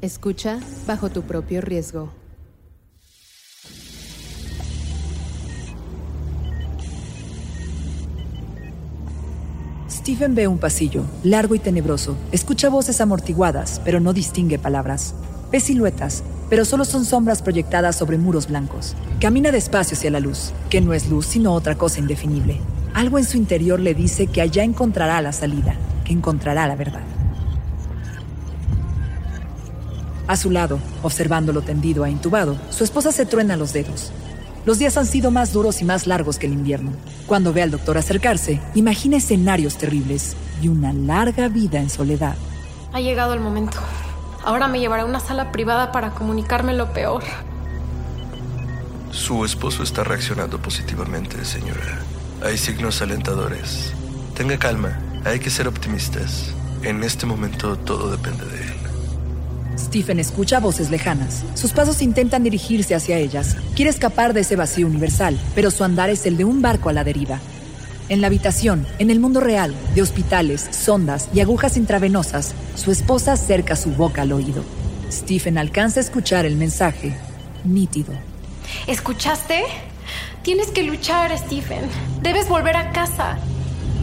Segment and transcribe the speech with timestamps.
[0.00, 2.10] Escucha bajo tu propio riesgo.
[9.90, 12.16] Stephen ve un pasillo, largo y tenebroso.
[12.30, 15.16] Escucha voces amortiguadas, pero no distingue palabras.
[15.50, 18.94] Ve siluetas, pero solo son sombras proyectadas sobre muros blancos.
[19.20, 22.60] Camina despacio hacia la luz, que no es luz sino otra cosa indefinible.
[22.94, 27.17] Algo en su interior le dice que allá encontrará la salida, que encontrará la verdad.
[30.28, 34.12] A su lado, observándolo tendido e intubado, su esposa se truena los dedos.
[34.66, 36.92] Los días han sido más duros y más largos que el invierno.
[37.26, 42.36] Cuando ve al doctor acercarse, imagina escenarios terribles y una larga vida en soledad.
[42.92, 43.78] Ha llegado el momento.
[44.44, 47.22] Ahora me llevará a una sala privada para comunicarme lo peor.
[49.10, 52.00] Su esposo está reaccionando positivamente, señora.
[52.44, 53.94] Hay signos alentadores.
[54.34, 56.54] Tenga calma, hay que ser optimistas.
[56.82, 58.87] En este momento todo depende de él.
[59.88, 61.44] Stephen escucha voces lejanas.
[61.54, 63.56] Sus pasos intentan dirigirse hacia ellas.
[63.74, 66.92] Quiere escapar de ese vacío universal, pero su andar es el de un barco a
[66.92, 67.40] la deriva.
[68.10, 73.32] En la habitación, en el mundo real, de hospitales, sondas y agujas intravenosas, su esposa
[73.32, 74.62] acerca su boca al oído.
[75.10, 77.16] Stephen alcanza a escuchar el mensaje,
[77.64, 78.12] nítido.
[78.86, 79.64] ¿Escuchaste?
[80.42, 81.80] Tienes que luchar, Stephen.
[82.20, 83.38] Debes volver a casa.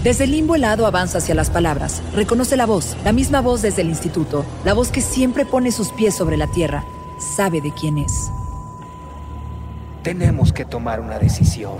[0.05, 2.03] Desde el limbo helado avanza hacia las palabras.
[2.13, 5.91] Reconoce la voz, la misma voz desde el instituto, la voz que siempre pone sus
[5.93, 6.85] pies sobre la tierra.
[7.17, 8.29] Sabe de quién es.
[10.03, 11.79] Tenemos que tomar una decisión.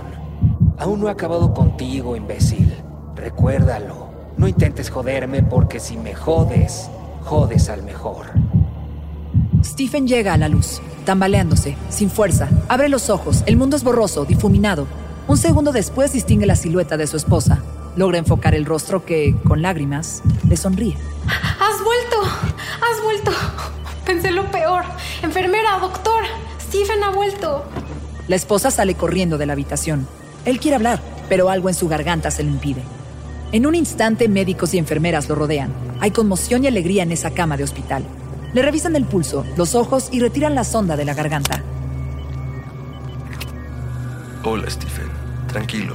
[0.76, 2.74] Aún no he acabado contigo, imbécil.
[3.14, 4.08] Recuérdalo.
[4.36, 6.90] No intentes joderme porque si me jodes,
[7.22, 8.26] jodes al mejor.
[9.62, 12.48] Stephen llega a la luz, tambaleándose, sin fuerza.
[12.68, 13.44] Abre los ojos.
[13.46, 14.88] El mundo es borroso, difuminado.
[15.28, 17.62] Un segundo después distingue la silueta de su esposa.
[17.96, 20.96] Logra enfocar el rostro que, con lágrimas, le sonríe.
[21.26, 22.22] ¡Has vuelto!
[22.22, 23.30] ¡Has vuelto!
[24.04, 24.84] Pensé lo peor.
[25.22, 26.24] Enfermera, doctor.
[26.60, 27.64] Stephen ha vuelto.
[28.28, 30.06] La esposa sale corriendo de la habitación.
[30.44, 32.82] Él quiere hablar, pero algo en su garganta se lo impide.
[33.52, 35.72] En un instante, médicos y enfermeras lo rodean.
[36.00, 38.04] Hay conmoción y alegría en esa cama de hospital.
[38.52, 41.62] Le revisan el pulso, los ojos y retiran la sonda de la garganta.
[44.44, 45.08] Hola, Stephen.
[45.48, 45.94] Tranquilo.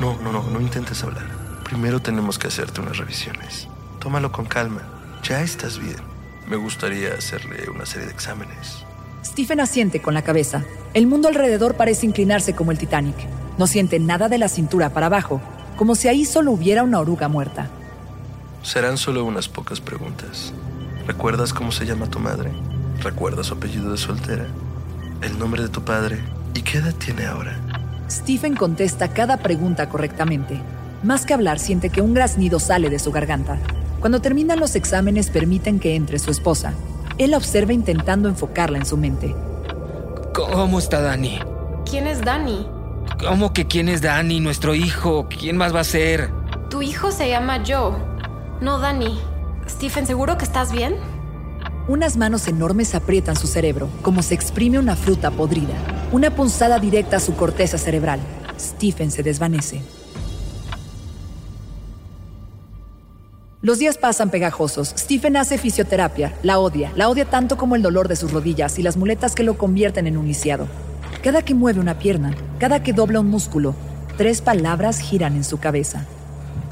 [0.00, 1.41] No, no, no, no intentes hablar.
[1.72, 3.66] Primero tenemos que hacerte unas revisiones.
[3.98, 4.82] Tómalo con calma.
[5.22, 5.96] Ya estás bien.
[6.46, 8.84] Me gustaría hacerle una serie de exámenes.
[9.24, 10.64] Stephen asiente con la cabeza.
[10.92, 13.16] El mundo alrededor parece inclinarse como el Titanic.
[13.56, 15.40] No siente nada de la cintura para abajo,
[15.78, 17.70] como si ahí solo hubiera una oruga muerta.
[18.62, 20.52] Serán solo unas pocas preguntas.
[21.06, 22.52] ¿Recuerdas cómo se llama tu madre?
[23.00, 24.46] ¿Recuerdas su apellido de soltera?
[25.22, 26.22] ¿El nombre de tu padre?
[26.52, 27.56] ¿Y qué edad tiene ahora?
[28.10, 30.60] Stephen contesta cada pregunta correctamente.
[31.02, 33.58] Más que hablar, siente que un graznido sale de su garganta.
[34.00, 36.74] Cuando terminan los exámenes, permiten que entre su esposa.
[37.18, 39.34] Él la observa intentando enfocarla en su mente.
[40.32, 41.40] ¿Cómo está Dani?
[41.88, 42.66] ¿Quién es Danny?
[43.18, 45.26] ¿Cómo que quién es Dani, nuestro hijo?
[45.28, 46.30] ¿Quién más va a ser?
[46.70, 47.92] Tu hijo se llama Joe,
[48.60, 49.18] no Danny.
[49.68, 50.94] Stephen, ¿seguro que estás bien?
[51.88, 55.74] Unas manos enormes aprietan su cerebro, como se exprime una fruta podrida.
[56.12, 58.20] Una punzada directa a su corteza cerebral.
[58.58, 59.82] Stephen se desvanece.
[63.62, 64.92] Los días pasan pegajosos.
[64.98, 68.82] Stephen hace fisioterapia, la odia, la odia tanto como el dolor de sus rodillas y
[68.82, 70.66] las muletas que lo convierten en un lisiado.
[71.22, 73.76] Cada que mueve una pierna, cada que dobla un músculo,
[74.16, 76.04] tres palabras giran en su cabeza.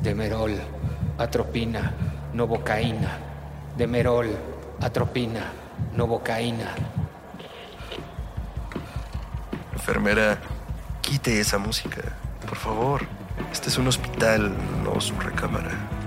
[0.03, 0.57] Demerol,
[1.17, 1.95] atropina,
[2.35, 3.19] novocaína.
[3.79, 4.27] Demerol,
[4.81, 5.53] atropina,
[5.97, 6.75] novocaína.
[9.75, 10.41] Enfermera,
[11.03, 12.03] quite esa música.
[12.49, 13.03] Por favor.
[13.53, 14.53] Este es un hospital,
[14.83, 16.00] no su recámara.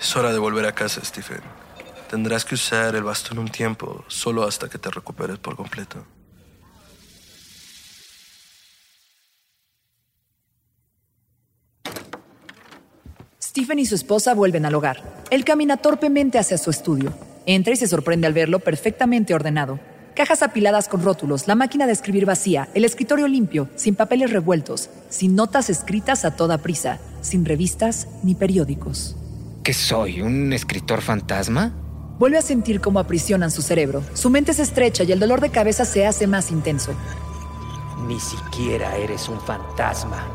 [0.00, 1.40] Es hora de volver a casa, Stephen.
[2.08, 6.06] Tendrás que usar el bastón un tiempo, solo hasta que te recuperes por completo.
[13.42, 15.02] Stephen y su esposa vuelven al hogar.
[15.30, 17.12] Él camina torpemente hacia su estudio.
[17.44, 19.80] Entra y se sorprende al verlo perfectamente ordenado.
[20.14, 24.90] Cajas apiladas con rótulos, la máquina de escribir vacía, el escritorio limpio, sin papeles revueltos,
[25.10, 29.17] sin notas escritas a toda prisa, sin revistas ni periódicos.
[29.68, 30.22] ¿Qué soy?
[30.22, 31.74] ¿Un escritor fantasma?
[32.18, 34.02] Vuelve a sentir cómo aprisionan su cerebro.
[34.14, 36.92] Su mente se estrecha y el dolor de cabeza se hace más intenso.
[38.06, 40.26] Ni siquiera eres un fantasma.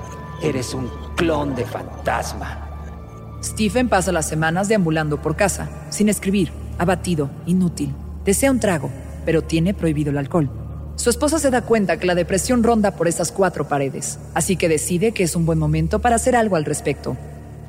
[0.44, 3.40] Eres un clon de fantasma.
[3.44, 7.92] Stephen pasa las semanas deambulando por casa, sin escribir, abatido, inútil.
[8.26, 8.92] Desea un trago,
[9.26, 10.52] pero tiene prohibido el alcohol.
[10.96, 14.70] Su esposa se da cuenta que la depresión ronda por esas cuatro paredes, así que
[14.70, 17.18] decide que es un buen momento para hacer algo al respecto.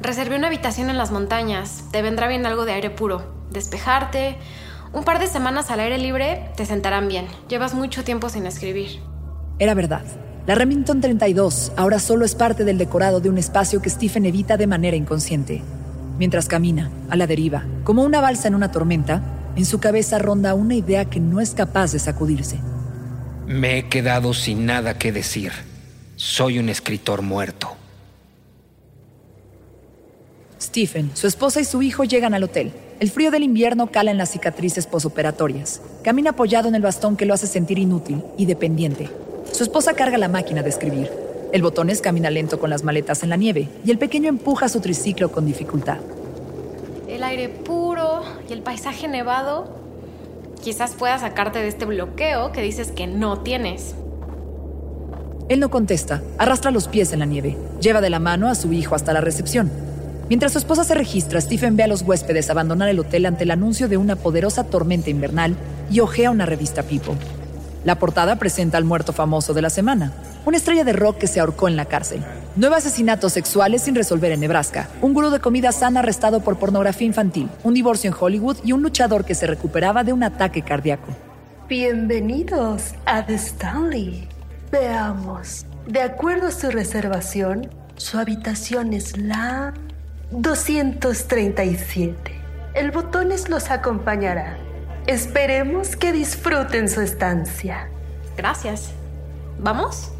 [0.05, 1.85] Reservé una habitación en las montañas.
[1.91, 3.25] Te vendrá bien algo de aire puro.
[3.51, 4.37] Despejarte.
[4.93, 7.27] Un par de semanas al aire libre te sentarán bien.
[7.49, 9.01] Llevas mucho tiempo sin escribir.
[9.59, 10.03] Era verdad.
[10.47, 14.59] La Remington 32 ahora solo es parte del decorado de un espacio que Stephen evita
[14.59, 15.63] de manera inconsciente.
[16.19, 19.23] Mientras camina, a la deriva, como una balsa en una tormenta,
[19.57, 22.61] en su cabeza ronda una idea que no es capaz de sacudirse.
[23.47, 25.53] Me he quedado sin nada que decir.
[26.17, 27.75] Soy un escritor muerto.
[30.65, 32.73] Stephen, su esposa y su hijo llegan al hotel.
[33.01, 35.81] El frío del invierno cala en las cicatrices posoperatorias.
[36.03, 39.11] Camina apoyado en el bastón que lo hace sentir inútil y dependiente.
[39.53, 41.11] Su esposa carga la máquina de escribir.
[41.53, 44.81] El botones camina lento con las maletas en la nieve y el pequeño empuja su
[44.81, 45.99] triciclo con dificultad
[47.15, 49.69] el aire puro y el paisaje nevado,
[50.63, 53.95] quizás pueda sacarte de este bloqueo que dices que no tienes.
[55.49, 58.73] Él no contesta, arrastra los pies en la nieve, lleva de la mano a su
[58.73, 59.71] hijo hasta la recepción.
[60.29, 63.51] Mientras su esposa se registra, Stephen ve a los huéspedes abandonar el hotel ante el
[63.51, 65.55] anuncio de una poderosa tormenta invernal
[65.91, 67.15] y ojea una revista People.
[67.85, 70.13] La portada presenta al muerto famoso de la semana,
[70.47, 72.25] una estrella de rock que se ahorcó en la cárcel.
[72.57, 77.07] Nueve asesinatos sexuales sin resolver en Nebraska, un gurú de comida sana arrestado por pornografía
[77.07, 81.09] infantil, un divorcio en Hollywood y un luchador que se recuperaba de un ataque cardíaco.
[81.69, 84.27] Bienvenidos a The Stanley.
[84.73, 85.67] Veamos.
[85.87, 89.75] De acuerdo a su reservación, su habitación es la
[90.37, 92.41] 237.
[92.75, 94.59] El botones los acompañará.
[95.07, 97.89] Esperemos que disfruten su estancia.
[98.37, 98.91] Gracias.
[99.61, 100.11] ¿Vamos?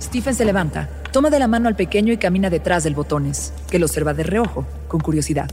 [0.00, 3.78] Stephen se levanta, toma de la mano al pequeño y camina detrás del botones, que
[3.78, 5.50] lo observa de reojo, con curiosidad.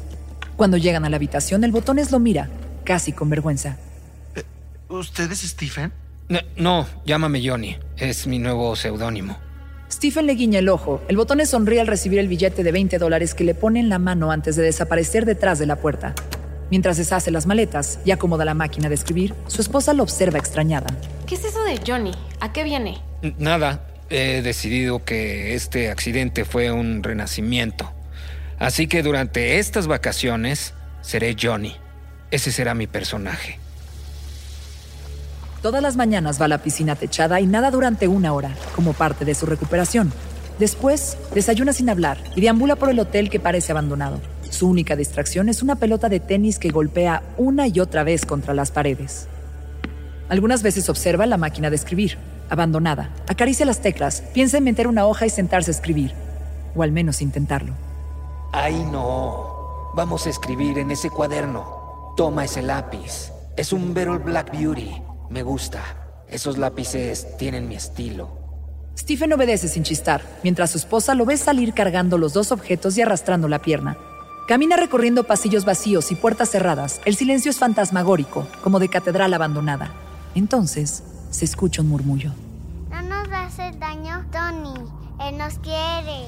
[0.56, 2.48] Cuando llegan a la habitación, el botones lo mira,
[2.86, 3.78] casi con vergüenza.
[4.36, 4.44] Eh,
[4.88, 5.92] ¿Usted es Stephen?
[6.30, 7.78] No, no, llámame Johnny.
[7.98, 9.38] Es mi nuevo seudónimo.
[9.96, 11.02] Stephen le guiña el ojo.
[11.08, 13.98] El botones sonríe al recibir el billete de 20 dólares que le pone en la
[13.98, 16.14] mano antes de desaparecer detrás de la puerta.
[16.70, 20.88] Mientras deshace las maletas y acomoda la máquina de escribir, su esposa lo observa extrañada.
[21.26, 22.12] ¿Qué es eso de Johnny?
[22.42, 23.02] ¿A qué viene?
[23.38, 23.88] Nada.
[24.10, 27.90] He decidido que este accidente fue un renacimiento.
[28.60, 31.74] Así que durante estas vacaciones seré Johnny.
[32.32, 33.60] Ese será mi personaje.
[35.66, 39.26] Todas las mañanas va a la piscina techada y nada durante una hora, como parte
[39.26, 40.14] de su recuperación.
[40.60, 44.22] Después, desayuna sin hablar y deambula por el hotel que parece abandonado.
[44.52, 48.54] Su única distracción es una pelota de tenis que golpea una y otra vez contra
[48.54, 49.28] las paredes.
[50.30, 52.20] Algunas veces observa la máquina de escribir,
[52.52, 53.10] abandonada.
[53.28, 56.14] Acaricia las teclas, piensa en meter una hoja y sentarse a escribir.
[56.76, 57.74] O al menos intentarlo.
[58.52, 59.90] ¡Ay, no!
[59.96, 62.14] Vamos a escribir en ese cuaderno.
[62.16, 63.32] Toma ese lápiz.
[63.58, 65.05] Es un Beryl Black Beauty.
[65.30, 65.82] Me gusta.
[66.30, 68.30] Esos lápices tienen mi estilo.
[68.98, 73.02] Stephen obedece sin chistar, mientras su esposa lo ve salir cargando los dos objetos y
[73.02, 73.98] arrastrando la pierna.
[74.48, 77.02] Camina recorriendo pasillos vacíos y puertas cerradas.
[77.06, 79.92] El silencio es fantasmagórico, como de catedral abandonada.
[80.36, 82.32] Entonces, se escucha un murmullo.
[82.90, 84.74] No nos hace daño, Tony.
[85.28, 86.26] Él nos quiere.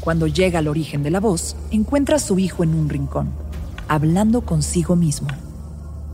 [0.00, 3.30] Cuando llega al origen de la voz, encuentra a su hijo en un rincón,
[3.88, 5.28] hablando consigo mismo.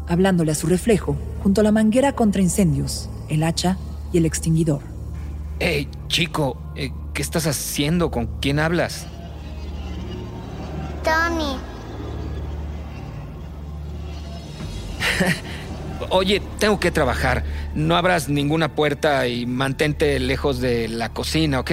[0.08, 3.76] Hablándole a su reflejo, junto a la manguera contra incendios, el hacha
[4.12, 4.80] y el extinguidor.
[5.58, 8.10] Hey, chico, eh, ¿qué estás haciendo?
[8.10, 9.06] ¿Con quién hablas?
[11.02, 11.56] Tony.
[16.10, 17.44] Oye, tengo que trabajar.
[17.74, 21.72] No abras ninguna puerta y mantente lejos de la cocina, ¿ok?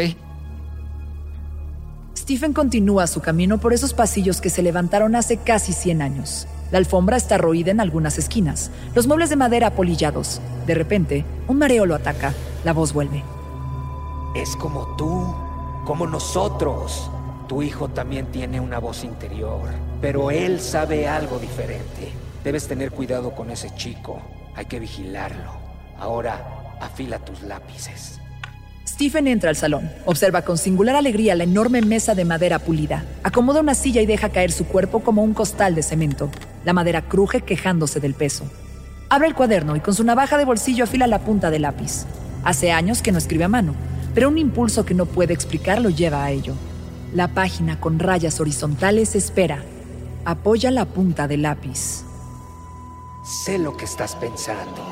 [2.18, 6.48] Stephen continúa su camino por esos pasillos que se levantaron hace casi 100 años.
[6.74, 10.42] La alfombra está roída en algunas esquinas, los muebles de madera apolillados.
[10.66, 12.34] De repente, un mareo lo ataca.
[12.64, 13.24] La voz vuelve.
[14.34, 15.36] Es como tú,
[15.86, 17.12] como nosotros.
[17.48, 19.70] Tu hijo también tiene una voz interior,
[20.02, 22.12] pero él sabe algo diferente.
[22.44, 24.20] Debes tener cuidado con ese chico.
[24.56, 25.52] Hay que vigilarlo.
[26.00, 28.20] Ahora, afila tus lápices.
[28.88, 33.62] Stephen entra al salón, observa con singular alegría la enorme mesa de madera pulida, acomoda
[33.62, 36.30] una silla y deja caer su cuerpo como un costal de cemento.
[36.66, 38.46] La madera cruje quejándose del peso.
[39.10, 42.06] Abre el cuaderno y con su navaja de bolsillo afila la punta del lápiz.
[42.44, 43.74] Hace años que no escribe a mano,
[44.14, 46.54] pero un impulso que no puede explicar lo lleva a ello.
[47.14, 49.64] La página con rayas horizontales espera.
[50.26, 52.04] Apoya la punta del lápiz.
[53.24, 54.84] Sé lo que estás pensando,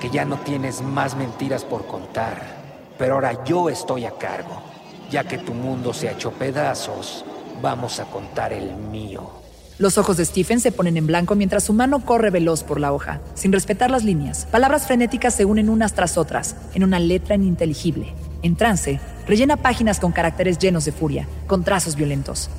[0.00, 2.63] que ya no tienes más mentiras por contar,
[2.98, 4.62] pero ahora yo estoy a cargo.
[5.10, 7.24] Ya que tu mundo se ha hecho pedazos,
[7.60, 9.30] vamos a contar el mío.
[9.76, 12.92] Los ojos de Stephen se ponen en blanco mientras su mano corre veloz por la
[12.92, 14.46] hoja, sin respetar las líneas.
[14.50, 18.14] Palabras frenéticas se unen unas tras otras, en una letra ininteligible.
[18.42, 22.50] En trance, rellena páginas con caracteres llenos de furia, con trazos violentos.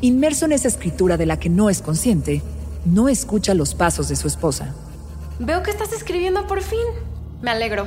[0.00, 2.42] Inmerso en esa escritura de la que no es consciente,
[2.84, 4.74] no escucha los pasos de su esposa.
[5.38, 6.78] Veo que estás escribiendo por fin.
[7.40, 7.86] Me alegro.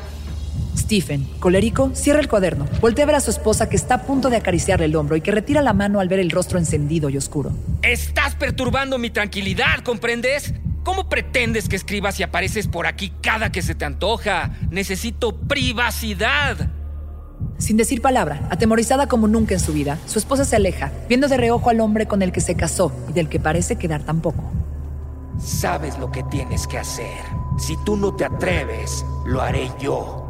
[0.77, 4.29] Stephen, colérico, cierra el cuaderno, voltea a ver a su esposa que está a punto
[4.29, 7.17] de acariciarle el hombro y que retira la mano al ver el rostro encendido y
[7.17, 7.51] oscuro.
[7.81, 10.53] Estás perturbando mi tranquilidad, ¿comprendes?
[10.83, 14.51] ¿Cómo pretendes que escribas y apareces por aquí cada que se te antoja?
[14.69, 16.69] Necesito privacidad.
[17.57, 21.37] Sin decir palabra, atemorizada como nunca en su vida, su esposa se aleja, viendo de
[21.37, 24.51] reojo al hombre con el que se casó y del que parece quedar tan poco.
[25.39, 27.19] Sabes lo que tienes que hacer.
[27.59, 30.26] Si tú no te atreves, lo haré yo.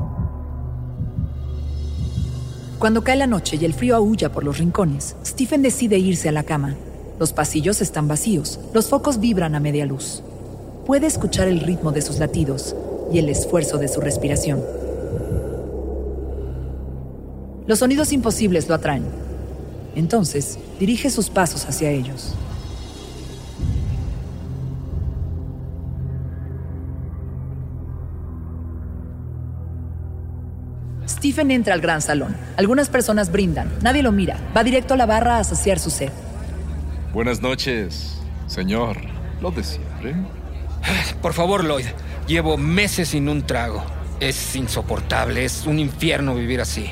[2.79, 6.31] Cuando cae la noche y el frío aúlla por los rincones, Stephen decide irse a
[6.31, 6.75] la cama.
[7.19, 10.21] Los pasillos están vacíos, los focos vibran a media luz.
[10.85, 12.75] Puede escuchar el ritmo de sus latidos
[13.11, 14.63] y el esfuerzo de su respiración.
[17.65, 19.05] Los sonidos imposibles lo atraen.
[19.95, 22.35] Entonces, dirige sus pasos hacia ellos.
[31.17, 32.35] Stephen entra al gran salón.
[32.57, 33.71] Algunas personas brindan.
[33.81, 34.37] Nadie lo mira.
[34.55, 36.11] Va directo a la barra a saciar su sed.
[37.11, 38.97] Buenas noches, señor.
[39.41, 40.15] Lo de siempre.
[41.23, 41.87] Por favor, Lloyd.
[42.27, 43.83] Llevo meses sin un trago.
[44.19, 45.43] Es insoportable.
[45.43, 46.91] Es un infierno vivir así.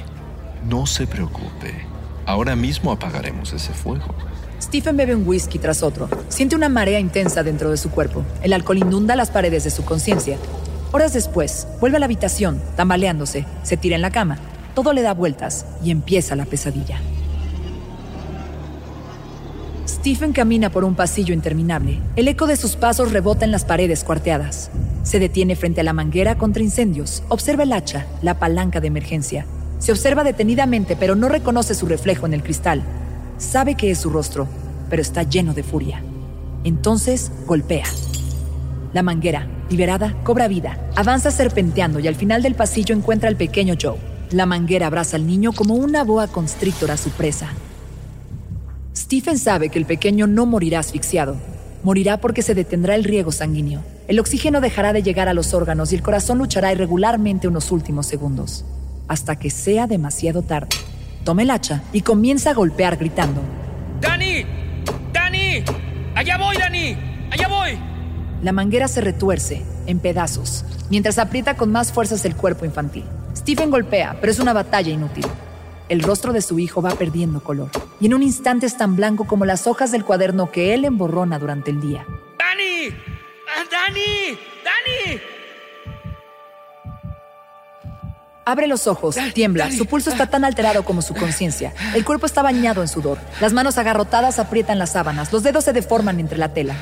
[0.67, 1.85] No se preocupe.
[2.25, 4.15] Ahora mismo apagaremos ese fuego.
[4.59, 6.09] Stephen bebe un whisky tras otro.
[6.29, 8.25] Siente una marea intensa dentro de su cuerpo.
[8.41, 10.39] El alcohol inunda las paredes de su conciencia.
[10.95, 14.37] Horas después, vuelve a la habitación, tambaleándose, se tira en la cama.
[14.73, 17.01] Todo le da vueltas y empieza la pesadilla.
[19.85, 21.99] Stephen camina por un pasillo interminable.
[22.15, 24.71] El eco de sus pasos rebota en las paredes cuarteadas.
[25.03, 27.23] Se detiene frente a la manguera contra incendios.
[27.27, 29.45] Observa el hacha, la palanca de emergencia.
[29.79, 32.83] Se observa detenidamente, pero no reconoce su reflejo en el cristal.
[33.37, 34.47] Sabe que es su rostro,
[34.89, 36.01] pero está lleno de furia.
[36.63, 37.83] Entonces golpea.
[38.93, 43.75] La manguera, liberada, cobra vida, avanza serpenteando y al final del pasillo encuentra al pequeño
[43.81, 43.97] Joe.
[44.31, 47.49] La manguera abraza al niño como una boa constrictora a su presa.
[48.95, 51.37] Stephen sabe que el pequeño no morirá asfixiado.
[51.83, 53.83] Morirá porque se detendrá el riego sanguíneo.
[54.07, 58.07] El oxígeno dejará de llegar a los órganos y el corazón luchará irregularmente unos últimos
[58.07, 58.65] segundos,
[59.07, 60.69] hasta que sea demasiado tarde.
[61.23, 63.41] Toma el hacha y comienza a golpear gritando.
[64.01, 64.45] ¡Dani!
[65.13, 65.63] ¡Dani!
[66.15, 66.97] ¡Allá voy, Dani!
[67.31, 67.94] ¡Allá voy!
[68.41, 73.05] La manguera se retuerce, en pedazos, mientras aprieta con más fuerzas el cuerpo infantil.
[73.35, 75.25] Stephen golpea, pero es una batalla inútil.
[75.89, 79.25] El rostro de su hijo va perdiendo color, y en un instante es tan blanco
[79.25, 82.05] como las hojas del cuaderno que él emborrona durante el día.
[82.37, 82.95] ¡Dani!
[83.47, 84.37] ¡Ah, ¡Dani!
[84.63, 85.21] ¡Dani!
[88.47, 91.73] Abre los ojos, tiembla, su pulso está tan alterado como su conciencia.
[91.95, 93.17] El cuerpo está bañado en sudor.
[93.41, 96.75] Las manos agarrotadas aprietan las sábanas, los dedos se deforman entre la tela.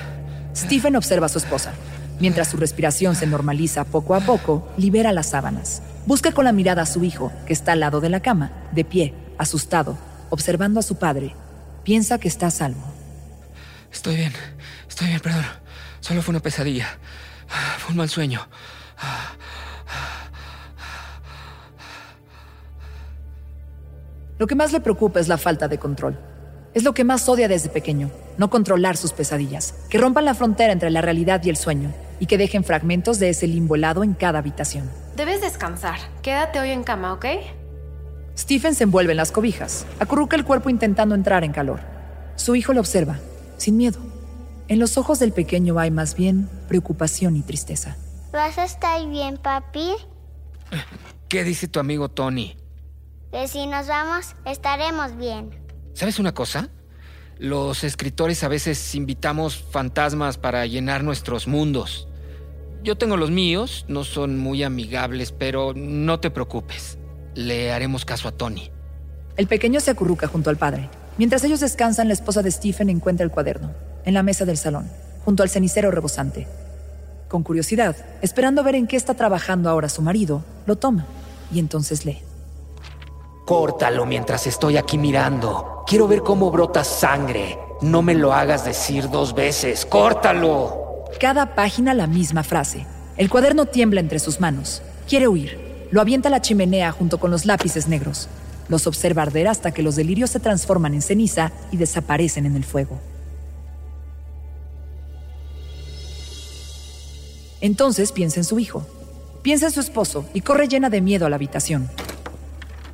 [0.56, 1.74] Stephen observa a su esposa.
[2.20, 5.82] Mientras su respiración se normaliza poco a poco, libera las sábanas.
[6.06, 8.86] Busca con la mirada a su hijo, que está al lado de la cama, de
[8.86, 9.98] pie, asustado,
[10.30, 11.36] observando a su padre.
[11.84, 12.84] Piensa que está a salvo.
[13.92, 14.34] Estoy bien,
[14.88, 15.46] estoy bien, perdón.
[16.02, 16.88] Solo fue una pesadilla.
[17.80, 18.48] Fue un mal sueño.
[24.38, 26.33] Lo que más le preocupa es la falta de control.
[26.74, 30.74] Es lo que más odia desde pequeño, no controlar sus pesadillas, que rompan la frontera
[30.74, 34.14] entre la realidad y el sueño, y que dejen fragmentos de ese limbo helado en
[34.14, 34.90] cada habitación.
[35.16, 36.00] Debes descansar.
[36.24, 37.26] Quédate hoy en cama, ¿ok?
[38.36, 41.82] Stephen se envuelve en las cobijas, acurruca el cuerpo intentando entrar en calor.
[42.36, 43.20] Su hijo lo observa,
[43.58, 44.00] sin miedo.
[44.68, 47.98] En los ojos del pequeño hay más bien preocupación y tristeza.
[48.32, 49.92] ¿Vas a estar bien, papi?
[51.28, 52.58] ¿Qué dice tu amigo Tony?
[53.32, 55.63] Que si nos vamos, estaremos bien.
[55.94, 56.70] ¿Sabes una cosa?
[57.38, 62.08] Los escritores a veces invitamos fantasmas para llenar nuestros mundos.
[62.84, 66.98] Yo tengo los míos, no son muy amigables, pero no te preocupes.
[67.36, 68.72] Le haremos caso a Tony.
[69.38, 70.90] El pequeño se acurruca junto al padre.
[71.18, 73.72] Mientras ellos descansan, la esposa de Stephen encuentra el cuaderno,
[74.04, 74.90] en la mesa del salón,
[75.24, 76.48] junto al cenicero rebosante.
[77.30, 81.06] Con curiosidad, esperando ver en qué está trabajando ahora su marido, lo toma
[81.52, 82.22] y entonces lee.
[83.46, 85.84] Córtalo mientras estoy aquí mirando.
[85.86, 87.60] Quiero ver cómo brota sangre.
[87.82, 89.86] No me lo hagas decir dos veces.
[89.86, 91.04] ¡Córtalo!
[91.20, 92.88] Cada página la misma frase.
[93.18, 94.82] El cuaderno tiembla entre sus manos.
[95.10, 95.88] Quiere huir.
[95.92, 98.30] Lo avienta a la chimenea junto con los lápices negros.
[98.70, 102.64] Los observa arder hasta que los delirios se transforman en ceniza y desaparecen en el
[102.64, 102.98] fuego.
[107.60, 108.86] Entonces piensa en su hijo.
[109.42, 111.90] Piensa en su esposo y corre llena de miedo a la habitación.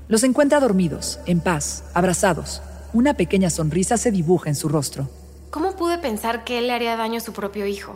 [0.09, 2.63] Los encuentra dormidos, en paz, abrazados.
[2.93, 5.07] Una pequeña sonrisa se dibuja en su rostro.
[5.51, 7.93] ¿Cómo pude pensar que él le haría daño a su propio hijo?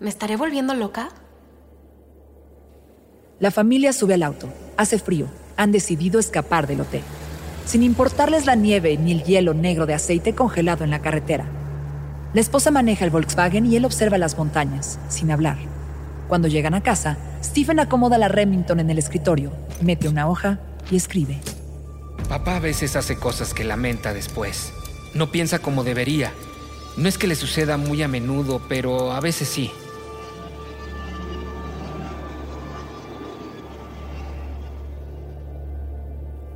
[0.00, 1.10] ¿Me estaré volviendo loca?
[3.38, 4.48] La familia sube al auto.
[4.76, 5.28] Hace frío.
[5.56, 7.02] Han decidido escapar del hotel.
[7.66, 11.46] Sin importarles la nieve ni el hielo negro de aceite congelado en la carretera.
[12.32, 15.58] La esposa maneja el Volkswagen y él observa las montañas, sin hablar.
[16.26, 20.58] Cuando llegan a casa, Stephen acomoda la Remington en el escritorio, mete una hoja
[20.90, 21.40] y escribe.
[22.28, 24.72] Papá a veces hace cosas que lamenta después.
[25.14, 26.32] No piensa como debería.
[26.96, 29.70] No es que le suceda muy a menudo, pero a veces sí.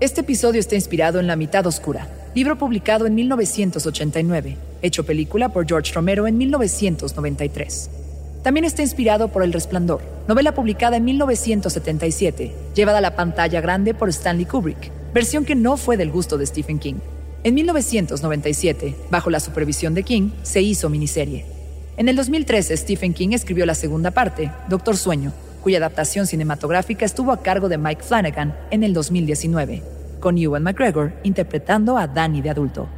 [0.00, 5.66] Este episodio está inspirado en La mitad oscura, libro publicado en 1989, hecho película por
[5.66, 7.90] George Romero en 1993.
[8.44, 13.94] También está inspirado por El Resplandor, novela publicada en 1977, llevada a la pantalla grande
[13.94, 16.96] por Stanley Kubrick, versión que no fue del gusto de Stephen King.
[17.44, 21.46] En 1997, bajo la supervisión de King, se hizo miniserie.
[21.96, 25.32] En el 2013, Stephen King escribió la segunda parte, Doctor Sueño,
[25.62, 29.82] cuya adaptación cinematográfica estuvo a cargo de Mike Flanagan en el 2019,
[30.20, 32.97] con Ewan McGregor interpretando a Danny de adulto.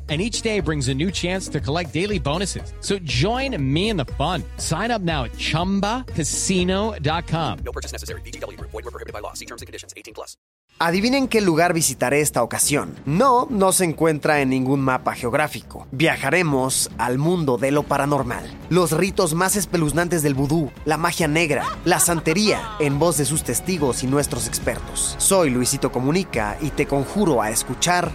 [0.11, 2.73] And each day brings a new chance to collect daily bonuses.
[2.81, 4.43] So join me in the fun.
[4.57, 7.59] Sign up now at chumbacasino.com.
[7.63, 8.19] No purchase necessary.
[8.21, 8.71] Group.
[8.71, 9.31] Void were prohibited by law.
[9.31, 9.93] See terms and conditions.
[9.95, 10.35] 18 plus.
[10.79, 12.95] Adivinen qué lugar visitaré esta ocasión.
[13.05, 15.87] No, no se encuentra en ningún mapa geográfico.
[15.91, 18.43] Viajaremos al mundo de lo paranormal.
[18.69, 23.43] Los ritos más espeluznantes del vudú, la magia negra, la santería, en voz de sus
[23.43, 25.13] testigos y nuestros expertos.
[25.19, 28.11] Soy Luisito Comunica y te conjuro a escuchar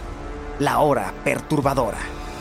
[0.59, 1.99] La Hora Perturbadora.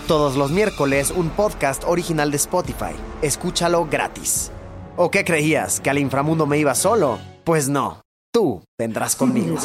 [0.09, 2.95] Todos los miércoles un podcast original de Spotify.
[3.21, 4.51] Escúchalo gratis.
[4.97, 5.81] ¿O qué creías?
[5.81, 7.19] ¿Que al inframundo me iba solo?
[7.45, 8.01] Pues no.
[8.33, 9.59] Tú vendrás conmigo.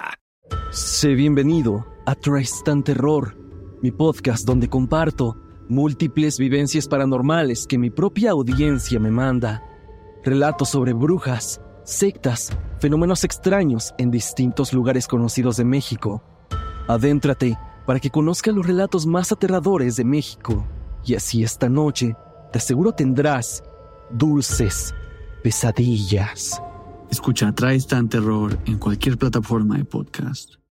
[0.70, 3.36] Sé bienvenido a Tristan Terror,
[3.82, 5.36] mi podcast donde comparto
[5.68, 9.62] múltiples vivencias paranormales que mi propia audiencia me manda.
[10.24, 16.22] Relatos sobre brujas, sectas, fenómenos extraños en distintos lugares conocidos de México.
[16.88, 20.66] Adéntrate para que conozca los relatos más aterradores de México.
[21.04, 22.16] Y así esta noche,
[22.52, 23.62] te aseguro tendrás
[24.10, 24.94] dulces
[25.42, 26.60] pesadillas.
[27.10, 30.54] Escucha Tristan Terror en cualquier plataforma de podcast.